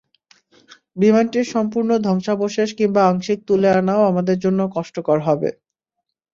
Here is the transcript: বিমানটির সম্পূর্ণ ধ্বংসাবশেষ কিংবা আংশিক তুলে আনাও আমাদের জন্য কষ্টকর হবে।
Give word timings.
বিমানটির 0.97 1.45
সম্পূর্ণ 1.53 1.89
ধ্বংসাবশেষ 2.05 2.69
কিংবা 2.77 3.01
আংশিক 3.05 3.39
তুলে 3.47 3.69
আনাও 3.79 4.01
আমাদের 4.11 4.37
জন্য 4.43 4.59
কষ্টকর 4.75 5.17
হবে। 5.27 5.49